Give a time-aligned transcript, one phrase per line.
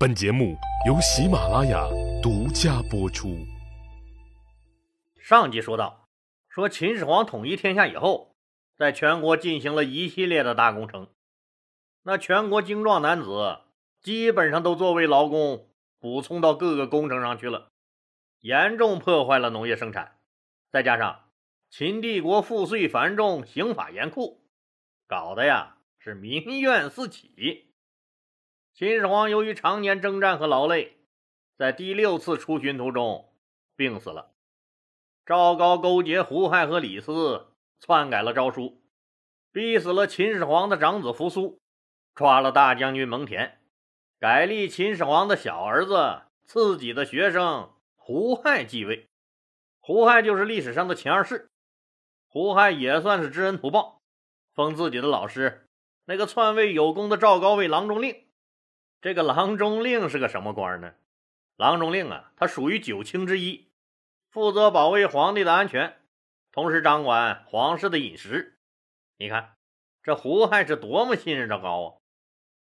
[0.00, 0.56] 本节目
[0.86, 1.86] 由喜马拉雅
[2.22, 3.36] 独家播出。
[5.18, 6.08] 上集说到，
[6.48, 8.34] 说秦始皇统一天下以后，
[8.78, 11.08] 在全国进行了一系列的大工程，
[12.04, 13.58] 那全国精壮男子
[14.00, 15.68] 基本上都作为劳工
[15.98, 17.68] 补充到各个工程上去了，
[18.40, 20.16] 严重破坏了农业生产。
[20.70, 21.24] 再加上
[21.68, 24.40] 秦帝国赋税繁重，刑法严酷，
[25.06, 27.69] 搞得呀是民怨四起。
[28.80, 30.96] 秦始皇由于常年征战和劳累，
[31.58, 33.30] 在第六次出巡途中
[33.76, 34.32] 病死了。
[35.26, 37.48] 赵高勾结胡亥和李斯，
[37.78, 38.80] 篡改了诏书，
[39.52, 41.60] 逼死了秦始皇的长子扶苏，
[42.14, 43.50] 抓了大将军蒙恬，
[44.18, 49.10] 改立秦始皇的小儿子、自己的学生胡亥继位。
[49.80, 51.50] 胡亥就是历史上的秦二世。
[52.28, 54.00] 胡亥也算是知恩图报，
[54.54, 55.68] 封自己的老师
[56.06, 58.24] 那个篡位有功的赵高为郎中令。
[59.00, 60.92] 这个郎中令是个什么官呢？
[61.56, 63.68] 郎中令啊，他属于九卿之一，
[64.30, 65.98] 负责保卫皇帝的安全，
[66.52, 68.58] 同时掌管皇室的饮食。
[69.16, 69.54] 你看，
[70.02, 71.88] 这胡亥是多么信任赵高啊！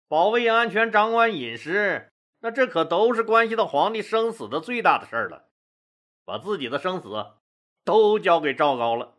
[0.08, 5.46] 保卫安全、掌管饮食，那这可都是关系到皇帝生死的最大的事儿了。
[6.26, 7.10] 把自己的生死
[7.86, 9.16] 都交给赵高了。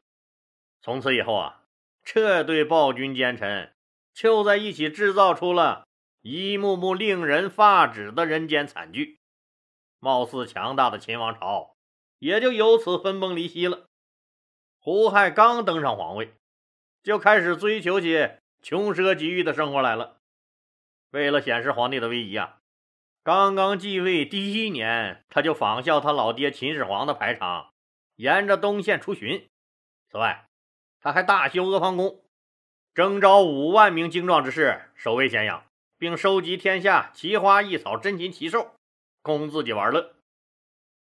[0.83, 1.62] 从此以后啊，
[2.05, 3.73] 这对暴君奸臣
[4.12, 5.86] 就在一起制造出了。
[6.29, 9.21] 一幕幕令人发指的人间惨剧，
[10.01, 11.77] 貌似强大的秦王朝
[12.19, 13.87] 也就由此分崩离析了。
[14.81, 16.35] 胡亥刚登上皇位，
[17.05, 18.29] 就开始追求起
[18.61, 20.19] 穷奢极欲的生活来了。
[21.11, 22.59] 为了显示皇帝的威仪啊，
[23.23, 27.73] 刚刚继位第一年，他就仿效他老爹秦始皇的排场，
[28.17, 29.49] 沿着东线出巡。
[30.11, 30.49] 此外，
[31.01, 32.25] 他还大修阿房宫，
[32.93, 35.63] 征召五万名精壮之士守卫咸阳。
[35.99, 38.75] 并收集天下奇花异草、珍禽奇兽，
[39.23, 40.15] 供自己玩乐。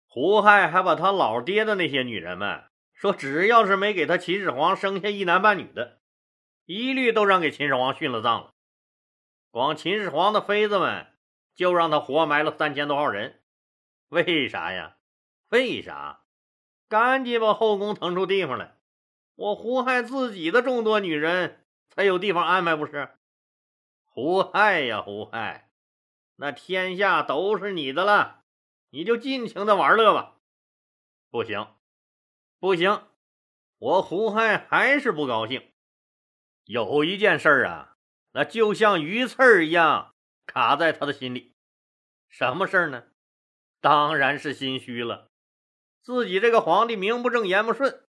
[0.07, 5.99] 胡亥还把他老爹的那些女人们说，只要是没给他秦始皇生下一男半女的，
[6.65, 8.51] 一律都让给秦始皇殉了葬了。
[9.49, 11.07] 光秦始皇的妃子们
[11.55, 13.41] 就让他活埋了三千多号人。
[14.09, 14.97] 为啥呀？
[15.49, 16.21] 为啥？
[16.89, 18.75] 赶紧把后宫腾出地方来，
[19.35, 23.09] 我胡亥自己的众多女人才有地方安排，不是？
[24.13, 25.71] 胡亥呀，胡亥，
[26.35, 28.43] 那天下都是你的了，
[28.89, 30.35] 你就尽情的玩乐吧。
[31.29, 31.65] 不行，
[32.59, 33.07] 不行，
[33.77, 35.71] 我胡亥还是不高兴。
[36.65, 37.95] 有一件事儿啊，
[38.33, 40.13] 那就像鱼刺一样
[40.45, 41.55] 卡在他的心里。
[42.27, 43.05] 什么事儿呢？
[43.79, 45.31] 当然是心虚了。
[46.01, 48.05] 自己这个皇帝名不正言不顺，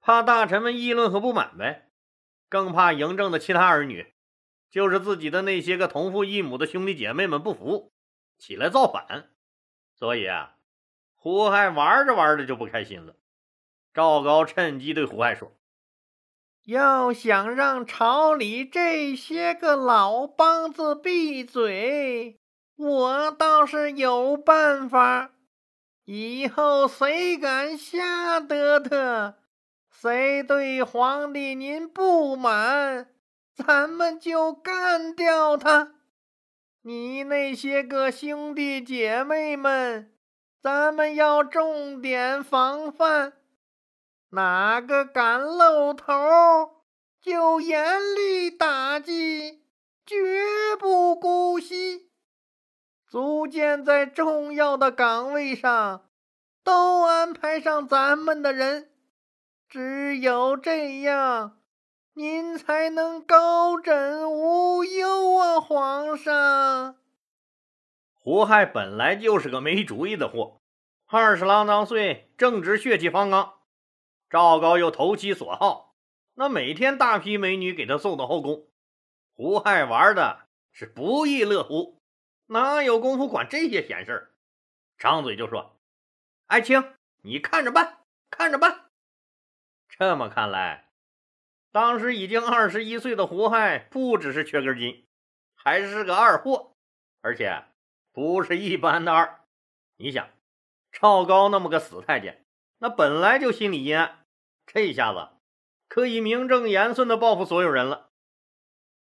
[0.00, 1.90] 怕大臣们议论和不满呗，
[2.48, 4.13] 更怕嬴政的其他儿女。
[4.74, 7.92] 就是自己的那些个同父异母的兄弟姐妹们不服，
[8.36, 9.30] 起来造反，
[9.94, 10.56] 所以啊，
[11.14, 13.14] 胡亥玩着玩着就不开心了。
[13.92, 15.52] 赵高趁机对胡亥说
[16.66, 22.40] ：“要想让朝里这些个老梆子闭嘴，
[22.74, 25.30] 我倒是有办法。
[26.04, 29.36] 以后谁敢瞎得特，
[29.88, 33.08] 谁对皇帝您不满。”
[33.54, 35.94] 咱们就干掉他！
[36.82, 40.12] 你那些个兄弟姐妹们，
[40.60, 43.34] 咱们要重点防范，
[44.30, 46.12] 哪个敢露头，
[47.22, 49.64] 就严厉打击，
[50.04, 50.16] 绝
[50.78, 52.10] 不姑息。
[53.08, 56.08] 逐渐在重要的岗位上
[56.64, 58.90] 都安排上咱们的人，
[59.68, 61.58] 只有这样。
[62.16, 66.96] 您才能高枕无忧啊，皇上！
[68.12, 70.60] 胡亥本来就是个没主意的货，
[71.06, 73.54] 二十郎当岁，正值血气方刚。
[74.30, 75.96] 赵高又投其所好，
[76.34, 78.68] 那每天大批美女给他送到后宫，
[79.34, 82.00] 胡亥玩的是不亦乐乎，
[82.46, 84.30] 哪有功夫管这些闲事儿？
[84.96, 85.80] 张嘴就说
[86.46, 88.84] ：“爱卿，你看着办，看着办。”
[89.90, 90.92] 这么看来。
[91.74, 95.04] 当时已经二十一岁的胡亥，不只是缺根筋，
[95.56, 96.76] 还是个二货，
[97.20, 97.64] 而且
[98.12, 99.40] 不是一般的二。
[99.96, 100.30] 你想，
[100.92, 102.44] 赵高那么个死太监，
[102.78, 104.24] 那本来就心里阴暗，
[104.64, 105.30] 这下子
[105.88, 108.10] 可以名正言顺的报复所有人了。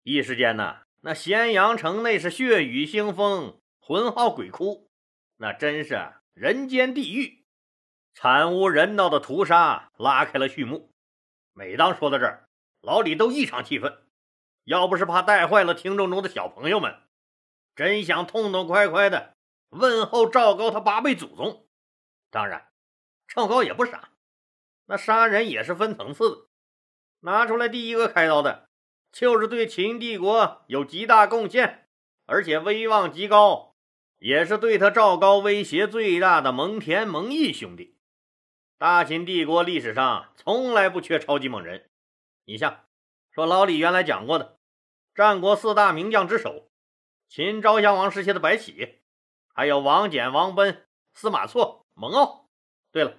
[0.02, 4.88] 一时间呢，那咸阳城内是血雨腥风，魂号鬼哭，
[5.36, 7.44] 那真是人间地狱，
[8.14, 10.90] 惨无人道的屠杀拉开了序幕。
[11.52, 12.43] 每当说到这儿，
[12.84, 14.04] 老李都异常气愤，
[14.64, 16.94] 要不是怕带坏了听众中的小朋友们，
[17.74, 19.36] 真想痛痛快快的
[19.70, 21.66] 问候赵高他八辈祖宗。
[22.30, 22.68] 当然，
[23.26, 24.10] 赵高也不傻，
[24.84, 26.46] 那杀人也是分层次的。
[27.20, 28.68] 拿出来第一个开刀的，
[29.10, 31.88] 就是对秦帝国有极大贡献，
[32.26, 33.74] 而且威望极高，
[34.18, 37.96] 也是对他赵高威胁最大的蒙恬、蒙毅兄弟。
[38.76, 41.88] 大秦帝国历史上从来不缺超级猛人，
[42.44, 42.84] 你像
[43.30, 44.58] 说老李原来讲过的，
[45.14, 46.68] 战国四大名将之首，
[47.28, 49.00] 秦昭襄王时期的白起，
[49.54, 52.44] 还有王翦、王奔、司马错、蒙骜。
[52.92, 53.16] 对了，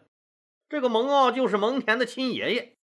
[0.69, 2.77] 这个蒙骜就是蒙恬的亲爷爷。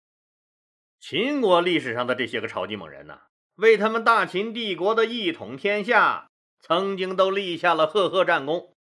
[1.00, 3.22] 秦国历史上的这些个超级猛人呐，
[3.56, 8.74] 为他们大秦帝国的一统天下，曾经都立下了赫赫战功。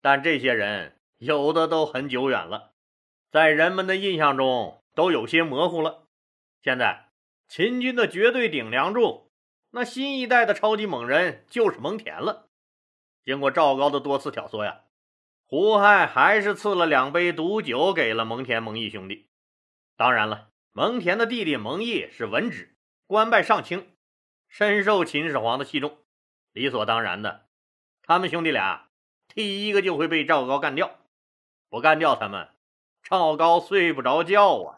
[0.00, 2.72] 但这些人有的都很久远了，
[3.30, 6.07] 在人们的印象中都有些模糊了。
[6.62, 7.08] 现在
[7.48, 9.30] 秦军的绝对顶梁柱，
[9.70, 12.48] 那新一代的超级猛人就是蒙恬了。
[13.24, 14.82] 经过赵高的多次挑唆呀，
[15.46, 19.28] 胡亥还是赐了两杯毒酒给了蒙恬、蒙毅兄弟。
[19.96, 20.48] 当然了。
[20.72, 22.76] 蒙恬的弟弟蒙毅是文职，
[23.08, 23.96] 官拜上卿，
[24.46, 25.98] 深受秦始皇的器重，
[26.52, 27.48] 理所当然的，
[28.02, 28.88] 他们兄弟俩
[29.26, 31.00] 第一个就会被赵高干掉，
[31.68, 32.50] 不干掉他们，
[33.02, 34.77] 赵高睡不着觉啊！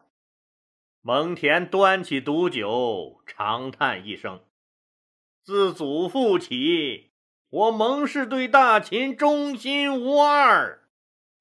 [1.02, 4.44] 蒙恬端起毒酒，长叹一声
[5.42, 7.12] ：“自祖父起，
[7.48, 10.86] 我蒙氏对大秦忠心无二，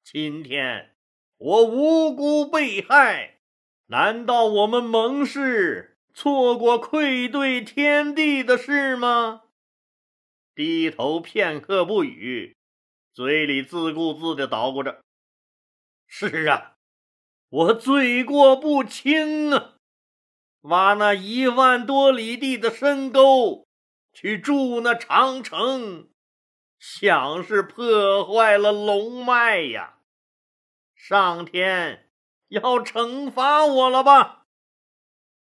[0.02, 0.96] 今天
[1.36, 3.36] 我无辜被害。”
[3.88, 9.42] 难道我们蒙氏错过愧对天地的事吗？
[10.54, 12.56] 低头片刻不语，
[13.12, 15.02] 嘴里自顾自的捣鼓着
[16.06, 16.69] ：“是啊，
[17.50, 19.74] 我罪过不轻啊！
[20.62, 23.66] 挖那一万多里地的深沟
[24.12, 26.08] 去筑那长城，
[26.78, 29.98] 想是破坏了龙脉呀！
[30.94, 32.06] 上天。”
[32.50, 34.46] 要惩罚我了吧？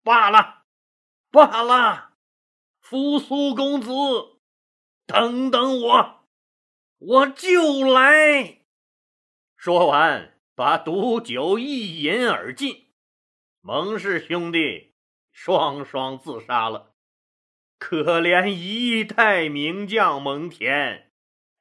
[0.03, 0.61] 罢了，
[1.31, 2.11] 罢了，
[2.79, 3.89] 扶苏公子，
[5.07, 6.27] 等等我，
[7.00, 8.61] 我就来。
[9.56, 12.89] 说完，把毒酒一饮而尽。
[13.61, 14.94] 蒙氏兄弟
[15.31, 16.97] 双双自杀了。
[17.77, 21.06] 可怜一代名将蒙恬，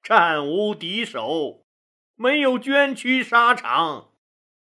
[0.02, 1.64] 战无敌手，
[2.16, 4.14] 没有捐躯沙场。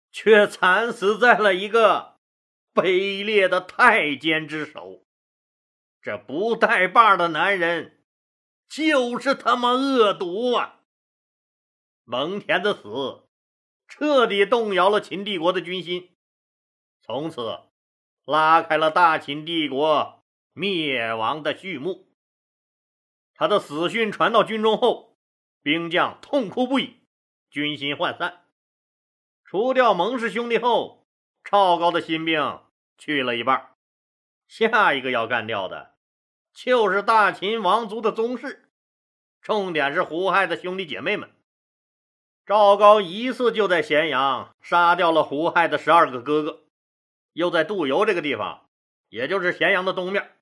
[0.09, 2.21] 却惨死在了一个
[2.73, 5.05] 卑劣的太监之手。
[6.01, 8.05] 这不带把的男人，
[8.69, 10.79] 就是他妈恶毒啊！
[12.05, 13.27] 蒙恬的死，
[13.95, 16.17] 彻底动摇了秦帝国的军心，
[17.03, 17.59] 从此
[18.25, 22.11] 拉开了大秦帝国灭亡的序幕。
[23.35, 25.19] 他的死讯传到军中后，
[25.61, 27.03] 兵将痛哭不已，
[27.51, 28.47] 军心涣散。
[29.45, 31.07] 除掉蒙氏兄弟后，
[31.43, 32.61] 赵高的心病
[32.97, 33.75] 去了一半。
[34.47, 35.93] 下一个要干掉的，
[36.51, 38.71] 就是大秦王族的宗室，
[39.39, 41.32] 重点是胡亥的兄弟姐妹们。
[42.45, 46.63] 赵高一次就在咸阳杀掉了胡亥的十二个哥哥，
[47.31, 48.67] 又在杜游这个地方，
[49.07, 50.35] 也就是咸阳的东面，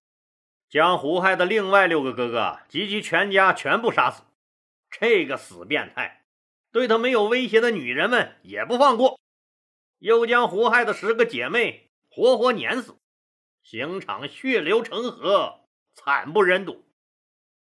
[0.68, 4.24] 将胡亥的另外六个哥哥及其全家全部杀死。
[4.90, 6.26] 这个死变态！
[6.72, 9.20] 对他没有威胁的女人们也不放过，
[10.00, 12.96] 又将胡亥的十个姐妹活活碾死，
[13.62, 15.60] 刑场血流成河，
[15.94, 16.84] 惨不忍睹。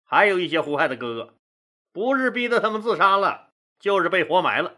[0.03, 1.39] 还有一些胡亥的哥哥，
[1.93, 4.75] 不是逼得他们自杀了，就是被活埋了。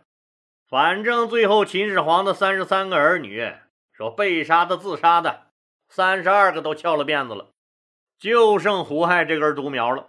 [0.68, 3.54] 反正最后秦始皇的三十三个儿女，
[3.92, 5.46] 说被杀的、自杀的，
[5.88, 7.50] 三十二个都翘了辫子了，
[8.18, 10.08] 就剩胡亥这根独苗了。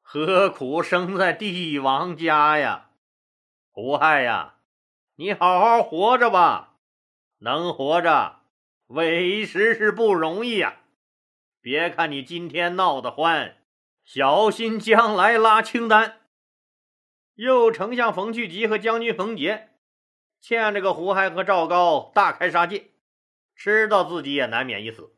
[0.00, 2.90] 何苦生在帝王家呀？
[3.70, 4.54] 胡亥呀，
[5.16, 6.76] 你好好活着吧，
[7.38, 8.40] 能活着，
[8.86, 10.78] 委实是不容易呀。
[11.60, 13.58] 别看你今天闹得欢，
[14.02, 16.19] 小心将来拉清单。
[17.40, 19.70] 右丞相冯去疾和将军冯杰
[20.42, 22.90] 欠这个胡亥和赵高大开杀戒，
[23.56, 25.14] 知道自己也难免一死，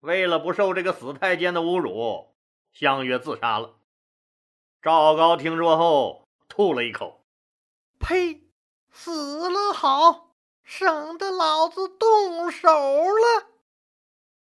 [0.00, 2.34] 为了不受这个死太监的侮辱，
[2.72, 3.76] 相约自杀了。
[4.82, 7.24] 赵高听说后，吐了一口。
[8.00, 8.42] 呸！
[8.90, 10.34] 死了好，
[10.64, 13.46] 省得老子动手了。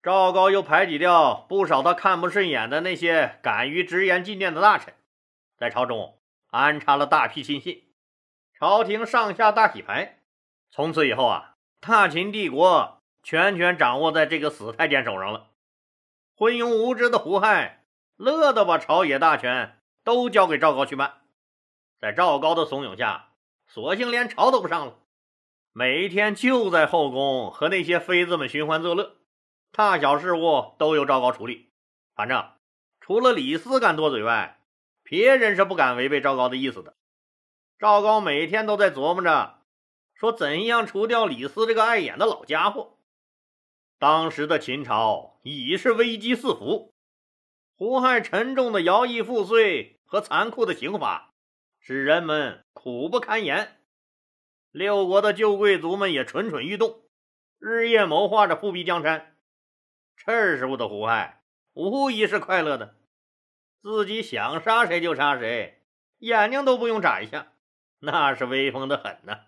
[0.00, 4.94] 赵高又排挤掉不少他看不顺眼的那些敢于直言进谏的大臣，
[5.58, 6.19] 在朝中
[6.50, 7.84] 安插了大批亲信，
[8.58, 10.22] 朝廷上下大洗牌。
[10.70, 15.50] 从此以后啊，大秦帝国全权掌握在这个死太监手上了。
[16.36, 17.84] 昏庸无知的胡亥
[18.16, 21.22] 乐得把朝野大权都交给赵高去办。
[22.00, 23.32] 在赵高的怂恿下，
[23.66, 24.98] 索性连朝都不上了，
[25.72, 29.16] 每一天就在后宫和那些妃子们寻欢作乐，
[29.70, 31.70] 大小事务都由赵高处理。
[32.14, 32.52] 反正
[33.00, 34.59] 除了李斯敢多嘴外，
[35.10, 36.94] 别人是不敢违背赵高的意思的。
[37.80, 39.58] 赵高每天都在琢磨着，
[40.14, 42.96] 说怎样除掉李斯这个碍眼的老家伙。
[43.98, 46.94] 当时的秦朝已是危机四伏，
[47.74, 51.34] 胡亥沉重的徭役赋税和残酷的刑罚，
[51.80, 53.80] 使人们苦不堪言。
[54.70, 57.02] 六国的旧贵族们也蠢蠢欲动，
[57.58, 59.36] 日夜谋划着复辟江山。
[60.16, 62.94] 这时候的胡亥无疑是快乐的，
[63.82, 65.82] 自己想杀谁就杀谁，
[66.18, 67.52] 眼睛都不用眨一下，
[68.00, 69.46] 那是威风的很呐。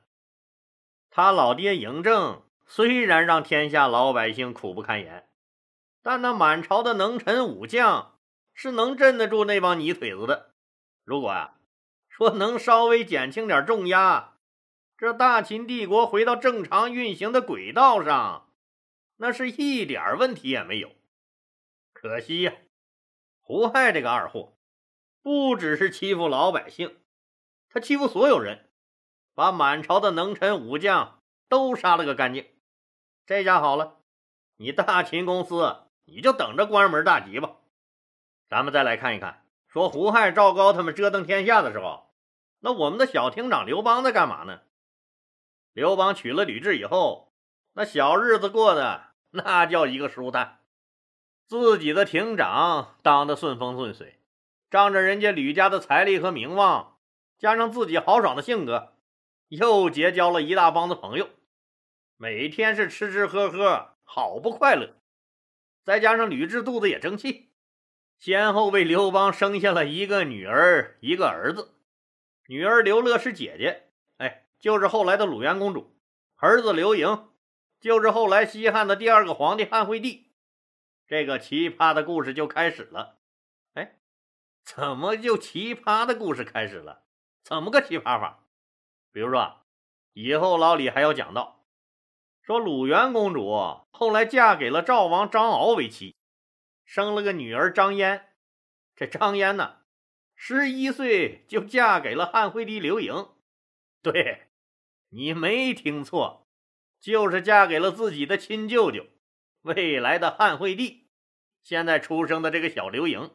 [1.10, 2.42] 他老爹嬴政。
[2.64, 5.28] 虽然让天下老百姓苦不堪言，
[6.00, 8.18] 但那满朝的能臣武将
[8.54, 10.54] 是能镇得住那帮泥腿子的。
[11.04, 11.58] 如果啊，
[12.08, 14.38] 说能稍微减轻点重压，
[14.96, 18.48] 这大秦帝国回到正常运行的轨道上，
[19.16, 20.92] 那是一点问题也没有。
[21.92, 22.54] 可惜呀，
[23.44, 24.56] 胡亥这个二货，
[25.20, 26.96] 不只是欺负老百姓，
[27.68, 28.70] 他欺负所有人，
[29.34, 32.46] 把满朝的能臣武将都杀了个干净。
[33.26, 33.98] 这下好了，
[34.58, 37.56] 你大秦公司，你就等着关门大吉吧。
[38.48, 42.14] 咱们再来看一看，说胡亥、赵高他们折腾天下的时候，
[42.60, 44.60] 那我们的小厅长刘邦在干嘛呢？
[45.72, 47.32] 刘邦娶了吕雉以后，
[47.72, 50.61] 那小日子过得那叫一个舒坦，
[51.46, 54.18] 自己的厅长当得顺风顺水，
[54.70, 56.96] 仗着人家吕家的财力和名望，
[57.38, 58.94] 加上自己豪爽的性格，
[59.48, 61.28] 又结交了一大帮子朋友。
[62.16, 64.94] 每天是吃吃喝喝，好不快乐。
[65.84, 67.50] 再加上吕雉肚子也争气，
[68.18, 71.74] 先后为刘邦生下了一个女儿，一个儿子。
[72.46, 75.92] 女儿刘乐是姐姐，哎，就是后来的鲁元公主；
[76.36, 77.28] 儿子刘盈，
[77.80, 80.31] 就是后来西汉的第二个皇帝汉惠帝。
[81.06, 83.18] 这个奇葩的故事就开始了。
[83.74, 83.98] 哎，
[84.64, 87.04] 怎么就奇葩的故事开始了？
[87.42, 88.46] 怎么个奇葩法？
[89.10, 89.66] 比如说，
[90.12, 91.66] 以后老李还要讲到。
[92.40, 93.50] 说鲁元公主
[93.90, 96.16] 后来嫁给了赵王张敖为妻，
[96.84, 98.34] 生了个女儿张嫣。
[98.96, 99.82] 这张嫣呢，
[100.34, 103.28] 十一岁就嫁给了汉惠帝刘盈。
[104.02, 104.48] 对，
[105.10, 106.48] 你没听错，
[106.98, 109.06] 就是嫁给了自己的亲舅舅，
[109.62, 111.08] 未来的汉惠帝。
[111.62, 113.30] 现在出生的这个小刘盈，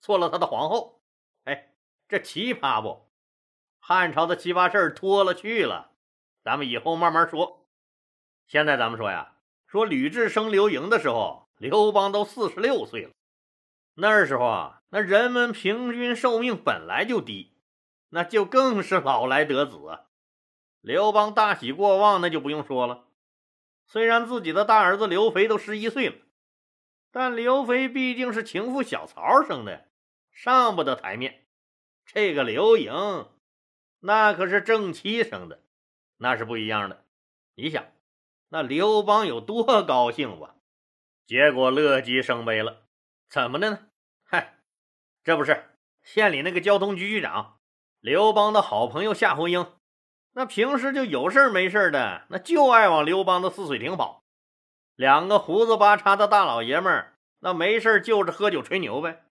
[0.00, 1.02] 做了他的皇后。
[1.44, 1.74] 哎，
[2.06, 3.10] 这奇葩不？
[3.78, 5.92] 汉朝的奇葩事儿多了去了，
[6.42, 7.66] 咱们以后慢慢说。
[8.46, 9.36] 现在咱们说呀，
[9.66, 13.10] 说吕雉生刘盈的时候，刘邦都四十六岁了。
[13.94, 17.56] 那时候啊，那人们平均寿命本来就低，
[18.10, 19.88] 那就更是老来得子。
[19.88, 20.04] 啊。
[20.80, 23.06] 刘邦大喜过望，那就不用说了。
[23.86, 26.16] 虽然自己的大儿子刘肥都十一岁了，
[27.10, 29.88] 但刘肥毕竟是情妇小曹生的，
[30.30, 31.46] 上不得台面。
[32.06, 33.28] 这个刘盈，
[34.00, 35.62] 那可是正妻生的，
[36.16, 37.04] 那是不一样的。
[37.54, 37.84] 你想。
[38.54, 40.56] 那刘邦有多高兴吧？
[41.26, 42.82] 结果乐极生悲了。
[43.30, 43.86] 怎么的呢？
[44.24, 44.58] 嗨，
[45.24, 45.70] 这不是
[46.02, 47.60] 县里那个交通局局长
[47.98, 49.72] 刘邦的好朋友夏侯婴。
[50.34, 54.22] 那平时就有事没事的，那就爱往刘邦的泗水亭跑。
[54.94, 59.24] 两个胡子八叉的大老爷们儿，那没事就着喝酒吹牛呗。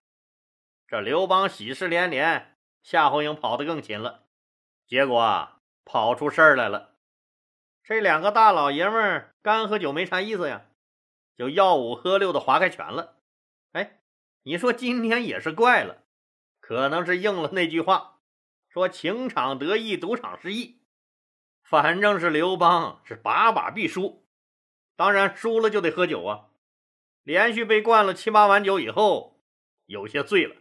[0.86, 4.24] 这刘邦喜事连连，夏侯婴跑得更勤了。
[4.86, 6.90] 结果啊，跑出事儿来了。
[7.82, 10.66] 这两个大老爷们儿干喝酒没啥意思呀，
[11.36, 13.16] 就吆五喝六的划开拳了。
[13.72, 14.00] 哎，
[14.42, 16.04] 你说今天也是怪了，
[16.60, 18.18] 可能是应了那句话，
[18.68, 20.81] 说情场得意，赌场失意。
[21.72, 24.26] 反正是刘邦是把把必输，
[24.94, 26.50] 当然输了就得喝酒啊。
[27.22, 29.40] 连续被灌了七八碗酒以后，
[29.86, 30.54] 有些醉了，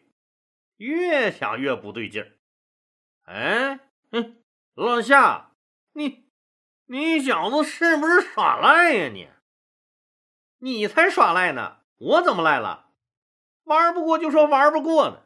[0.78, 2.32] 越想越不对劲儿。
[3.24, 4.38] 哎，哼，
[4.74, 5.52] 老夏，
[5.92, 6.32] 你。
[6.86, 9.10] 你小子是不是耍赖呀？
[9.10, 9.28] 你，
[10.60, 11.80] 你才耍赖呢！
[11.98, 12.92] 我怎么赖了？
[13.64, 15.24] 玩不过就说玩不过呢。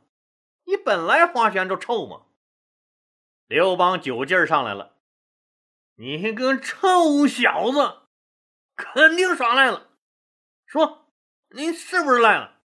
[0.63, 2.23] 你本来花拳就臭嘛。
[3.45, 4.94] 刘邦酒劲儿上来了，
[5.97, 8.01] 你个臭小子，
[8.75, 9.91] 肯定耍赖了。
[10.65, 11.11] 说
[11.51, 12.59] 你是不是赖了？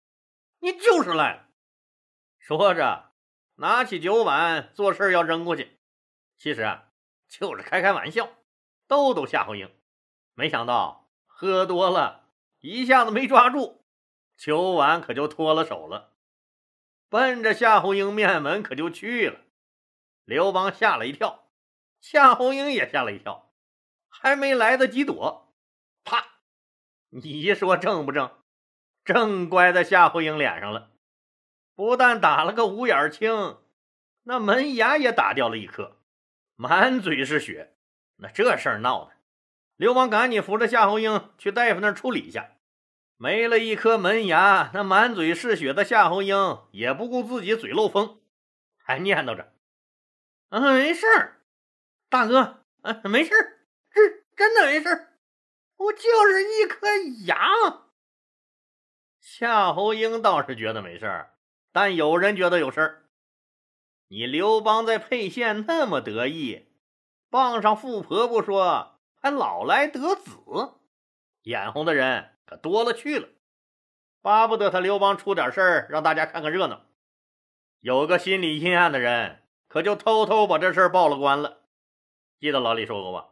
[0.58, 1.48] 你就是赖了。
[2.38, 3.12] 说着，
[3.56, 5.78] 拿起酒碗，做事要扔过去。
[6.36, 6.88] 其实啊，
[7.28, 8.30] 就是开开玩笑。
[8.88, 9.72] 逗逗夏侯婴，
[10.34, 13.84] 没想到喝多了，一下子没抓住，
[14.36, 16.16] 酒碗可就脱了手了。
[17.08, 19.40] 奔着夏侯婴面门可就去了。
[20.24, 21.49] 刘邦吓了一跳，
[22.00, 23.52] 夏侯婴也吓了一跳，
[24.08, 25.54] 还没来得及躲，
[26.02, 26.24] 啪！
[27.10, 28.38] 你说正不正？
[29.04, 30.90] 正乖在夏侯婴脸上了，
[31.74, 33.58] 不但打了个五眼青，
[34.24, 35.98] 那门牙也打掉了一颗，
[36.56, 37.74] 满嘴是血。
[38.16, 39.12] 那这事儿闹的，
[39.76, 42.50] 刘邦赶紧扶着夏侯婴去大夫那儿处理一下。
[43.16, 48.20] 没了一颗门牙，那满嘴是血的夏侯婴也不顾自己嘴漏风，
[48.78, 49.52] 还念叨着。
[50.50, 51.39] 嗯，没事儿，
[52.10, 53.60] 大哥，嗯，没事儿，
[53.92, 54.00] 这
[54.36, 55.12] 真的没事儿，
[55.76, 56.88] 我就是一颗
[57.24, 57.38] 牙。
[59.20, 61.34] 夏侯婴倒是觉得没事儿，
[61.72, 63.04] 但有人觉得有事儿。
[64.08, 66.66] 你刘邦在沛县那么得意，
[67.30, 70.32] 傍上富婆不说，还老来得子，
[71.42, 73.28] 眼红的人可多了去了，
[74.20, 76.86] 巴不得他刘邦出点事儿，让大家看看热闹。
[77.78, 79.36] 有个心里阴暗的人。
[79.68, 81.59] 可就偷偷把这事儿报了官了。
[82.40, 83.28] 记得老李说过吧？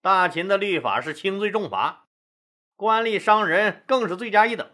[0.00, 2.06] 大秦的律法是轻罪重罚，
[2.76, 4.70] 官吏伤人更是罪加一等。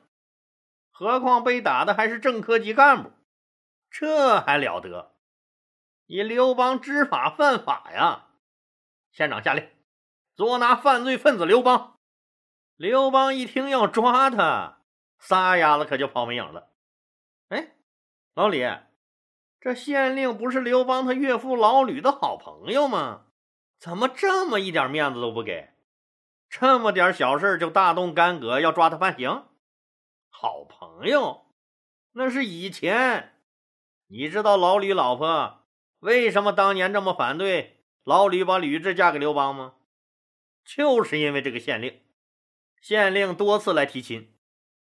[0.93, 3.11] 何况被打的还是正科级干部，
[3.91, 5.17] 这还了得？
[6.07, 8.29] 你刘邦知法犯法呀！
[9.11, 9.69] 县长下令
[10.37, 11.99] 捉拿犯罪分子刘邦。
[12.77, 14.83] 刘邦一听要抓他，
[15.19, 16.71] 撒丫子可就跑没影了。
[17.49, 17.75] 哎，
[18.35, 18.63] 老李。
[19.61, 23.23] 这县令不是刘邦他岳父老吕的好朋友吗？
[23.79, 25.71] 怎么这么一点面子都不给？
[26.49, 29.45] 这么点小事就大动干戈，要抓他判刑？
[30.31, 31.47] 好朋友，
[32.13, 33.41] 那是以前。
[34.07, 35.65] 你知道老吕老婆
[36.01, 39.75] 为什么当年这么反对老吕把吕雉嫁给刘邦吗？
[40.65, 42.03] 就是因为这个县令。
[42.81, 44.35] 县令多次来提亲，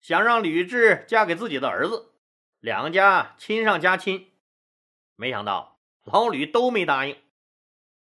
[0.01, 2.13] 想让吕雉嫁给自己的儿子，
[2.59, 4.31] 两家亲上加亲。
[5.15, 7.17] 没想到老吕都没答应，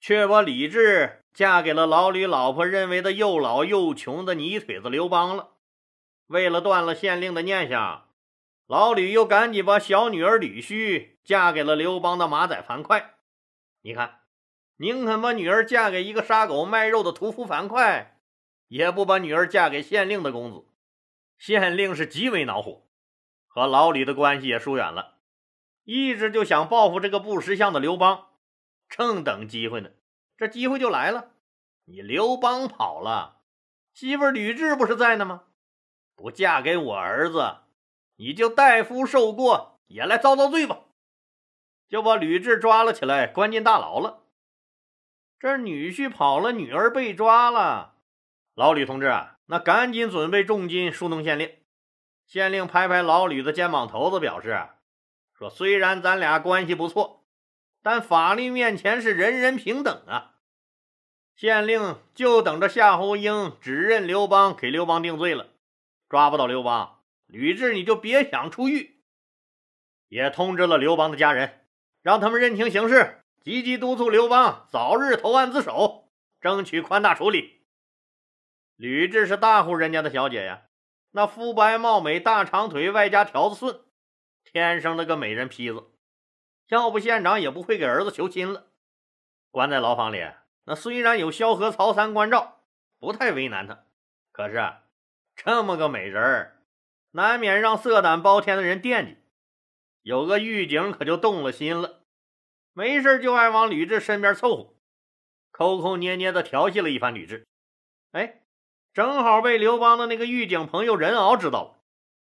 [0.03, 5.51] 却把李治嫁给了老吕老婆认为的又老又穷的泥腿子刘邦了。
[6.27, 8.10] 为了断了县令的念想，
[8.67, 13.12] 老吕又赶紧把小女儿吕须嫁给了刘邦的马仔樊哙。
[13.82, 14.19] 你看，
[14.75, 18.17] 宁肯把女儿嫁给一个杀狗卖肉的屠夫樊哙，
[18.67, 20.67] 也不把女儿嫁给县令的公子。
[21.38, 22.86] 县令是极为恼火，
[23.47, 25.19] 和老吕的关系也疏远了。
[25.86, 28.27] 一直就想报复这个不识相的刘邦，
[28.89, 29.89] 正等机会呢，
[30.43, 31.29] 这机会就来了。
[31.86, 33.38] 你刘邦跑了，
[33.93, 35.43] 媳妇吕雉不是在呢吗？
[36.17, 37.60] 不嫁给我儿子，
[38.17, 40.79] 你就代夫受过，也来遭遭罪吧！
[41.88, 44.23] 就把吕雉抓了起来，关进大牢了。
[45.39, 47.95] 这女婿跑了，女儿被抓了，
[48.53, 49.10] 老吕同志，
[49.45, 51.58] 那赶紧准备重金疏通县令。
[52.25, 54.67] 县令拍拍老吕的肩膀头子，表示。
[55.34, 57.25] 说虽然咱俩关系不错，
[57.82, 60.33] 但法律面前是人人平等啊！
[61.36, 65.50] 县令就等着夏侯婴指认刘邦，给刘邦定罪了。
[66.08, 69.02] 抓不到刘邦，吕雉你就别想出狱。
[70.10, 71.65] 也通知了刘邦的家人，
[72.02, 77.63] 让他们认清形势，积极督促刘邦早日投案自首，争取宽大处理。
[78.76, 80.65] 吕雉是大户人家的小姐呀，
[81.12, 83.82] 那肤白貌美，大长腿，外加条子顺。
[84.43, 85.91] 天生的个美人坯子，
[86.67, 88.67] 要不县长也不会给儿子求亲了。
[89.50, 90.24] 关在牢房里，
[90.65, 92.62] 那虽然有萧何、曹三关照，
[92.99, 93.86] 不太为难他，
[94.32, 94.73] 可是
[95.36, 96.63] 这么个美人儿，
[97.12, 99.17] 难免让色胆包天的人惦记。
[100.02, 102.04] 有个狱警可就动了心了，
[102.73, 104.73] 没事就爱往吕雉身边凑合，
[105.52, 107.43] 抠抠捏捏的调戏了一番吕雉。
[108.12, 108.43] 哎，
[108.93, 111.80] 正好被刘邦的那个狱警朋友任敖知道了，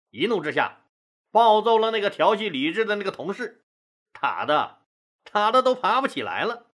[0.10, 0.80] 一怒之下。
[1.34, 3.64] 暴揍了那个调戏吕雉的那个同事，
[4.12, 4.80] 打的
[5.32, 6.71] 打的都爬不起来了。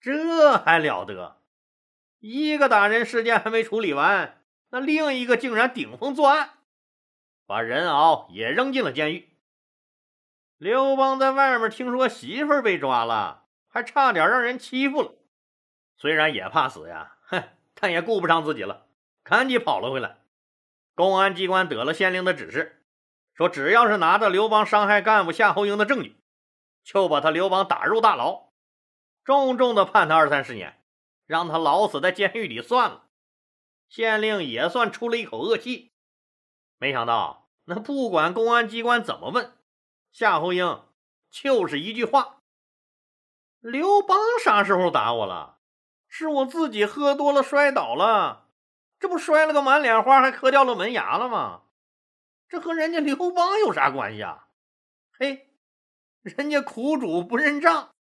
[0.00, 1.36] 这还了得！
[2.20, 6.50] 一个打人事件还没处理完，那另一个竟然顶风作案，
[7.46, 9.28] 把任敖也扔进了监狱。
[10.56, 15.12] 刘邦在外面听说媳妇被抓了，还差点让人欺负了。
[15.96, 18.86] 虽然也怕死呀，哼，但也顾不上自己了，
[19.22, 20.18] 赶紧跑了回来。
[20.94, 22.82] 公安机关得了县令的指示。
[23.34, 26.16] 说只要是拿着刘邦伤害干部夏侯婴的证据，
[26.82, 28.47] 就把他刘邦打入大牢，
[29.28, 30.82] 重重的判他二三十年，
[31.26, 33.08] 让他老死在监狱里算了。
[33.86, 35.92] 县令也算出了一口恶气。
[36.78, 39.52] 没想到，那不管公安机关怎么问，
[40.10, 40.82] 夏侯婴
[41.30, 42.40] 就是一句话
[43.60, 45.58] ：“刘邦啥时候打我了？
[46.06, 48.48] 是我自己喝多了摔倒了，
[48.98, 51.64] 这不摔了个满脸花，还磕掉了门牙了吗？”
[52.48, 54.48] 这和人家刘邦有啥关系啊？
[55.12, 55.50] 嘿，
[56.22, 57.94] 人家苦主不认账，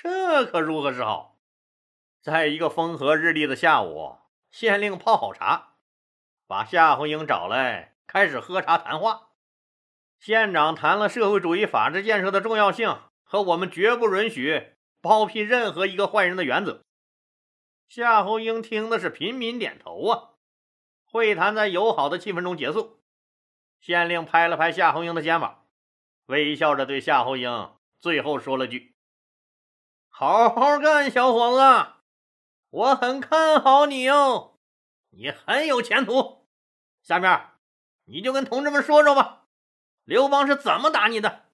[0.00, 1.40] 这可如何是好？
[2.20, 5.74] 在一个风和日丽的下午，县令泡好茶，
[6.46, 9.30] 把夏侯婴找来，开始喝茶谈话。
[10.20, 16.84] 县长谈了社会主义法治建设的重要性和我们绝不允许包庇任何一个坏人的原则。
[17.88, 20.30] 夏侯婴听的是频频点头啊。
[21.02, 23.00] 会谈在友好的气氛中结束。
[23.80, 25.66] 县令拍了拍夏侯婴的肩膀，
[26.26, 28.94] 微笑着对夏侯婴最后说了句
[30.20, 31.92] ：“好好干，小伙子，
[32.70, 34.58] 我很看好你哦，
[35.10, 36.44] 你很有前途。
[37.04, 37.50] 下面
[38.06, 39.44] 你就跟同志们说说吧，
[40.02, 41.44] 刘邦是怎么打你的？”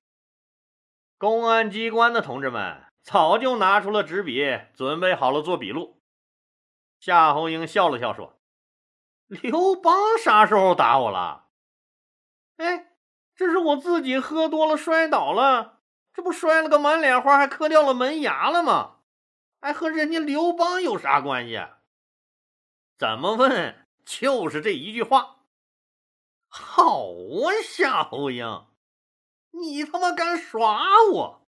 [1.18, 6.00] 公安机关的同志们早就拿出了纸笔，准备好了做笔录。
[6.98, 8.40] 夏侯婴笑了笑说。
[9.27, 11.48] 刘邦啥时候打我了？
[12.57, 12.94] 哎，
[13.37, 15.83] 这是我自己喝多了摔倒了，
[16.14, 18.98] 这不摔了个满脸花，还磕掉了门牙了吗？
[19.61, 21.61] 还，和人家刘邦有啥关系？
[22.96, 23.87] 怎么问？
[24.05, 25.38] 就是这一句话。
[26.48, 28.66] 好啊，夏侯婴，
[29.50, 31.48] 你他妈敢耍我！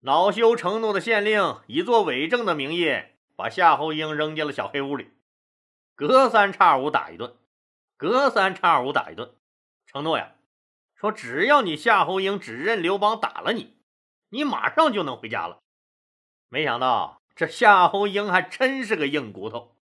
[0.00, 3.02] 恼羞成怒的县令以作伪证的名义，
[3.36, 5.12] 把夏侯婴扔进了小黑屋里。
[5.94, 7.36] 隔三差五打一顿，
[7.98, 9.36] 隔三差五打一顿，
[9.84, 10.32] 承诺呀，
[11.00, 13.74] 说只要你夏侯婴指认刘邦打了你，
[14.28, 15.62] 你马上就能回家了。
[16.50, 19.78] 没想到这夏侯婴还真是个硬骨头，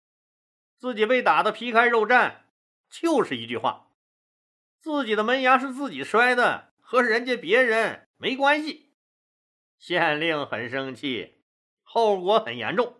[0.77, 2.41] 自己被打得皮开肉绽，
[2.87, 3.87] 就是一句话：
[4.77, 8.93] 自己的门牙是自己摔的，和人家别人没关系。
[9.79, 11.41] 县令很生气，
[11.81, 12.95] 后果很严重，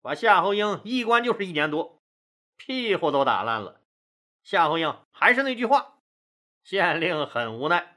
[0.00, 2.02] 把夏侯婴一关就是一年多。
[2.56, 3.82] 屁股都打烂了，
[4.42, 5.97] 夏侯婴还是那句话，
[6.68, 7.96] 县令很无奈。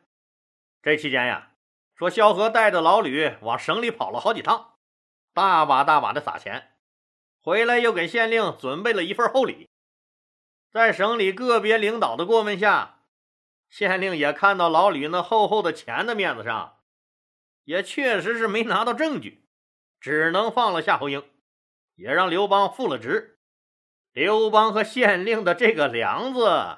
[0.82, 1.52] 这期间呀，
[1.94, 4.76] 说萧何带着老吕往省里跑了好几趟，
[5.34, 6.72] 大把大把的撒钱，
[7.42, 9.70] 回来又给县令准备了一份厚礼。
[10.72, 13.02] 在省里个别领导的过问下，
[13.70, 16.80] 县令也看到老吕那厚厚的钱的面子上，
[17.66, 19.50] 也确实是没拿到证据，
[20.00, 21.30] 只能放了夏侯婴，
[21.96, 23.38] 也让刘邦复了职。
[24.14, 26.78] 刘邦和县令的这个梁子